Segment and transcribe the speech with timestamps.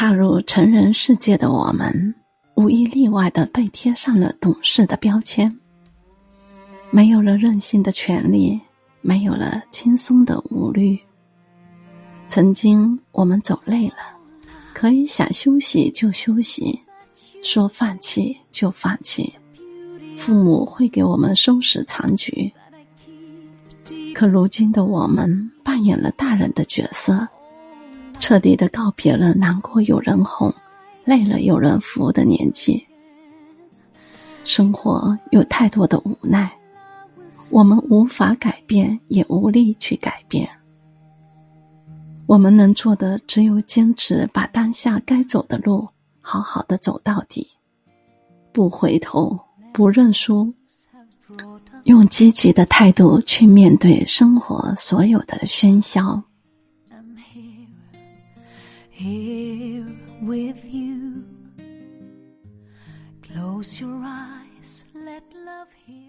[0.00, 2.14] 踏入成人世界的我们，
[2.54, 5.52] 无一例外的被贴上了懂事的标签，
[6.92, 8.60] 没有了任性的权利，
[9.00, 10.96] 没有了轻松的无虑。
[12.28, 13.96] 曾经我们走累了，
[14.72, 16.80] 可以想休息就休息，
[17.42, 19.34] 说放弃就放弃，
[20.16, 22.52] 父母会给我们收拾残局。
[24.14, 27.26] 可如今的我们扮演了大人的角色。
[28.18, 30.52] 彻底的告别了难过有人哄，
[31.04, 32.84] 累了有人扶的年纪。
[34.44, 36.50] 生活有太多的无奈，
[37.50, 40.48] 我们无法改变，也无力去改变。
[42.26, 45.88] 我们能做的只有坚持把当下该走的路
[46.20, 47.46] 好好的走到底，
[48.52, 49.34] 不回头，
[49.72, 50.52] 不认输，
[51.84, 56.22] 用积极的态度去面对生活所有的喧嚣。
[58.98, 59.86] Here
[60.22, 61.24] with you.
[63.22, 66.07] Close your eyes, let love heal.